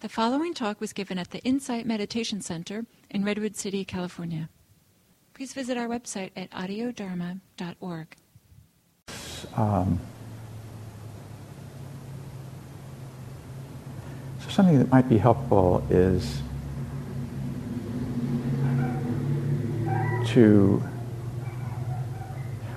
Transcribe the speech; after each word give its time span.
The 0.00 0.08
following 0.08 0.54
talk 0.54 0.80
was 0.80 0.94
given 0.94 1.18
at 1.18 1.30
the 1.30 1.40
Insight 1.40 1.84
Meditation 1.84 2.40
Center 2.40 2.86
in 3.10 3.22
Redwood 3.22 3.54
City, 3.54 3.84
California. 3.84 4.48
Please 5.34 5.52
visit 5.52 5.76
our 5.76 5.88
website 5.88 6.30
at 6.34 6.50
audiodharma.org. 6.52 8.16
Um, 9.54 10.00
so 14.42 14.48
something 14.48 14.78
that 14.78 14.90
might 14.90 15.06
be 15.06 15.18
helpful 15.18 15.86
is 15.90 16.40
to 20.28 20.82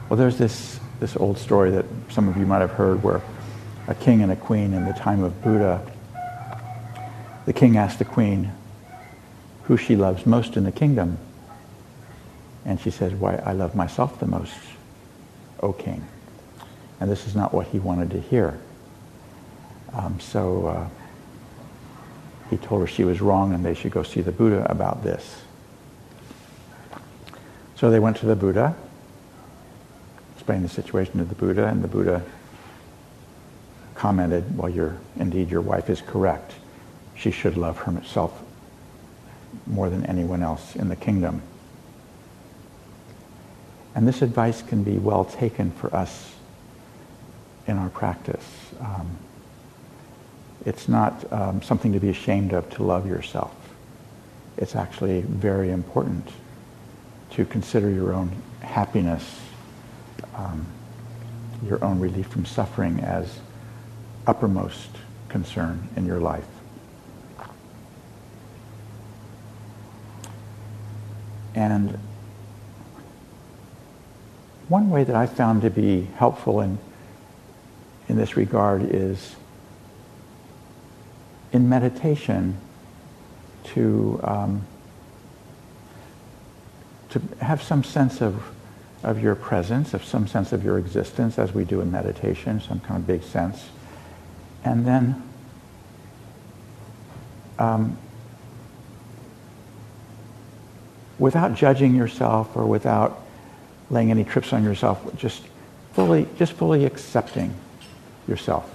well 0.10 0.18
there's 0.18 0.38
this 0.38 0.78
this 1.00 1.16
old 1.16 1.38
story 1.38 1.72
that 1.72 1.86
some 2.10 2.28
of 2.28 2.36
you 2.36 2.46
might 2.46 2.60
have 2.60 2.72
heard 2.72 3.02
where 3.02 3.22
a 3.88 3.96
king 3.96 4.22
and 4.22 4.32
a 4.34 4.36
queen 4.36 4.74
in 4.74 4.84
the 4.84 4.94
time 4.94 5.24
of 5.24 5.42
Buddha 5.42 5.90
the 7.46 7.54
king 7.54 7.78
asked 7.78 8.00
the 8.00 8.06
queen 8.06 8.52
who 9.64 9.78
she 9.78 9.96
loves 9.96 10.26
most 10.26 10.58
in 10.58 10.64
the 10.64 10.72
kingdom. 10.72 11.18
And 12.66 12.80
she 12.80 12.92
says, 12.92 13.14
Why, 13.14 13.36
I 13.36 13.54
love 13.54 13.76
myself 13.76 14.20
the 14.20 14.26
most, 14.26 14.56
O 15.60 15.74
king. 15.74 16.06
And 17.00 17.12
this 17.12 17.28
is 17.28 17.36
not 17.36 17.54
what 17.54 17.68
he 17.68 17.80
wanted 17.80 18.12
to 18.12 18.20
hear. 18.20 18.60
Um, 19.94 20.20
so 20.20 20.68
uh, 20.68 20.88
he 22.50 22.58
told 22.58 22.82
her 22.82 22.88
she 22.88 23.04
was 23.04 23.22
wrong 23.22 23.54
and 23.54 23.66
they 23.66 23.74
should 23.74 23.92
go 23.92 24.04
see 24.04 24.22
the 24.22 24.32
Buddha 24.32 24.66
about 24.70 25.04
this. 25.04 25.42
So 27.76 27.90
they 27.90 28.00
went 28.00 28.18
to 28.18 28.26
the 28.26 28.36
Buddha, 28.36 28.76
explained 30.36 30.64
the 30.64 30.70
situation 30.70 31.18
to 31.18 31.26
the 31.26 31.36
Buddha, 31.36 31.68
and 31.68 31.84
the 31.84 31.90
Buddha 31.90 32.24
commented, 33.96 34.58
Well, 34.58 34.70
you're, 34.70 34.98
indeed, 35.18 35.50
your 35.50 35.62
wife 35.62 35.90
is 35.90 36.00
correct 36.00 36.54
she 37.24 37.32
should 37.32 37.56
love 37.56 37.78
herself 37.78 38.38
more 39.66 39.90
than 39.90 40.06
anyone 40.08 40.44
else 40.44 40.76
in 40.76 40.90
the 40.90 40.96
kingdom. 40.96 41.42
And 43.96 44.06
this 44.06 44.22
advice 44.22 44.62
can 44.62 44.84
be 44.84 44.98
well 44.98 45.24
taken 45.24 45.72
for 45.72 45.96
us 45.96 46.36
in 47.66 47.78
our 47.78 47.88
practice. 47.90 48.46
Um, 48.82 49.18
it's 50.66 50.90
not 50.90 51.32
um, 51.32 51.62
something 51.62 51.94
to 51.94 52.00
be 52.00 52.10
ashamed 52.10 52.52
of 52.52 52.70
to 52.72 52.84
love 52.84 53.08
yourself. 53.08 53.56
It's 54.58 54.76
actually 54.76 55.22
very 55.22 55.72
important 55.72 56.30
to 57.32 57.46
consider 57.46 57.90
your 57.90 58.14
own 58.14 58.32
happiness, 58.60 59.40
um, 60.36 60.66
your 61.66 61.82
own 61.86 62.02
relief 62.02 62.28
from 62.28 62.46
suffering 62.46 63.00
as 63.00 63.40
uppermost 64.28 64.90
concern 65.30 65.88
in 65.96 66.06
your 66.06 66.20
life. 66.20 66.48
And 71.56 71.98
one 74.70 74.90
way 74.90 75.04
that 75.04 75.16
I 75.16 75.28
found 75.28 75.62
to 75.62 75.70
be 75.70 76.08
helpful 76.16 76.62
in, 76.62 76.80
in 78.08 78.18
this 78.18 78.36
regard 78.36 78.84
is 78.84 79.36
in 81.52 81.70
meditation 81.70 82.58
to, 83.64 84.20
um, 84.24 84.66
to 87.10 87.22
have 87.42 87.62
some 87.62 87.84
sense 87.84 88.22
of, 88.22 88.44
of 89.04 89.22
your 89.22 89.36
presence, 89.36 89.94
of 89.94 90.04
some 90.04 90.28
sense 90.28 90.52
of 90.52 90.64
your 90.64 90.78
existence, 90.80 91.38
as 91.38 91.54
we 91.54 91.64
do 91.64 91.82
in 91.82 91.92
meditation, 91.92 92.60
some 92.60 92.80
kind 92.80 93.00
of 93.00 93.06
big 93.06 93.22
sense. 93.22 93.70
And 94.66 94.86
then 94.88 95.22
um, 97.60 97.98
without 101.24 101.56
judging 101.56 101.96
yourself 101.96 102.54
or 102.54 102.66
without 102.66 103.24
laying 103.90 104.12
any 104.12 104.26
trips 104.26 104.52
on 104.52 104.62
yourself, 104.62 105.02
just 105.16 105.42
fully, 105.94 106.28
just 106.38 106.52
fully 106.52 106.84
accepting 106.84 107.54
yourself. 108.28 108.70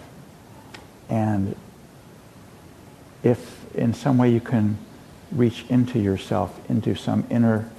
And 1.11 1.55
if 3.23 3.75
in 3.75 3.93
some 3.93 4.17
way 4.17 4.31
you 4.31 4.41
can 4.41 4.79
reach 5.31 5.67
into 5.69 5.99
yourself, 5.99 6.59
into 6.71 6.95
some 6.95 7.27
inner 7.29 7.71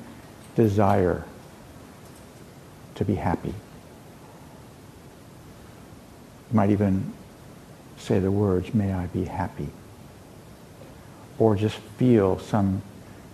desire 0.55 1.25
to 2.93 3.03
be 3.03 3.15
happy. 3.15 3.55
You 6.51 6.53
might 6.55 6.69
even 6.69 7.11
say 7.97 8.19
the 8.19 8.29
words, 8.29 8.71
may 8.75 8.93
I 8.93 9.07
be 9.07 9.25
happy. 9.25 9.69
Or 11.39 11.55
just 11.55 11.77
feel 11.97 12.37
some 12.37 12.83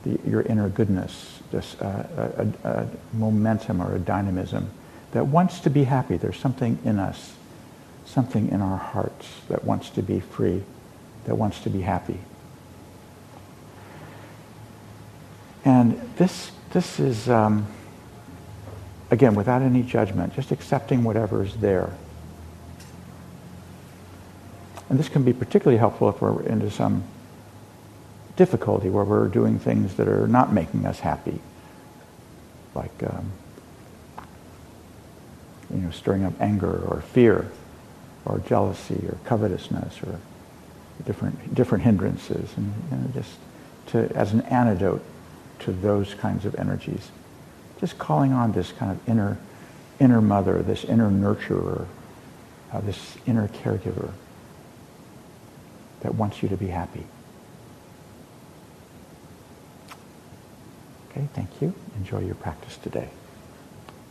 the, 0.06 0.20
your 0.30 0.42
inner 0.44 0.70
goodness, 0.70 1.40
this 1.52 1.76
uh, 1.82 2.54
a, 2.64 2.70
a, 2.70 2.88
momentum 3.14 3.82
or 3.82 3.96
a 3.96 4.00
dynamism 4.00 4.70
that 5.12 5.28
wants 5.28 5.60
to 5.62 5.70
be 5.70 5.84
happy. 5.84 6.18
There's 6.18 6.38
something 6.38 6.78
in 6.86 7.00
us, 7.00 7.34
something 8.06 8.50
in 8.50 8.62
our 8.62 8.78
hearts 8.78 9.28
that 9.50 9.66
wants 9.66 9.90
to 9.92 10.04
be 10.04 10.20
free, 10.20 10.64
that 11.26 11.36
wants 11.36 11.60
to 11.62 11.70
be 11.70 11.82
happy. 11.82 12.20
And 15.66 16.00
this, 16.18 16.52
this 16.72 17.00
is, 17.00 17.28
um, 17.28 17.66
again, 19.10 19.34
without 19.34 19.64
any 19.64 19.82
judgment, 19.82 20.36
just 20.36 20.52
accepting 20.52 21.04
whatever 21.04 21.44
is 21.44 21.56
there. 21.56 21.92
And 24.88 25.00
this 25.00 25.10
can 25.10 25.24
be 25.24 25.34
particularly 25.34 25.80
helpful 25.80 26.10
if 26.10 26.22
we're 26.22 26.44
into 26.44 26.70
some 26.70 27.04
difficulty 28.36 28.90
where 28.90 29.04
we're 29.04 29.28
doing 29.28 29.60
things 29.60 29.96
that 29.96 30.08
are 30.08 30.28
not 30.28 30.52
making 30.52 30.86
us 30.86 31.00
happy, 31.00 31.40
like 32.74 32.92
um, 33.04 33.32
you 35.74 35.78
know, 35.78 35.92
stirring 35.92 36.24
up 36.26 36.34
anger 36.40 36.84
or 36.88 37.02
fear 37.02 37.52
or 38.26 38.40
jealousy 38.40 39.06
or 39.08 39.18
covetousness 39.26 40.02
or 40.04 40.20
different 41.06 41.54
different 41.54 41.84
hindrances, 41.84 42.50
and 42.58 42.74
you 42.92 42.98
know, 42.98 43.08
just 43.14 43.38
to 43.88 44.16
as 44.16 44.34
an 44.34 44.42
antidote 44.42 45.04
to 45.60 45.72
those 45.72 46.14
kinds 46.16 46.46
of 46.46 46.56
energies, 46.56 47.10
just 47.80 47.98
calling 47.98 48.34
on 48.34 48.52
this 48.52 48.72
kind 48.74 48.92
of 48.92 49.10
inner 49.10 49.38
inner 50.00 50.22
mother, 50.22 50.62
this 50.62 50.84
inner 50.84 51.10
nurturer, 51.10 51.86
uh, 52.74 52.82
this 52.82 53.18
inner 53.26 53.48
caregiver 53.48 54.12
that 56.02 56.16
wants 56.16 56.44
you 56.44 56.50
to 56.50 56.58
be 56.58 56.68
happy. 56.68 57.06
Okay, 61.16 61.28
thank 61.34 61.62
you. 61.62 61.74
Enjoy 61.98 62.20
your 62.20 62.36
practice 62.36 62.78
today. 62.78 63.08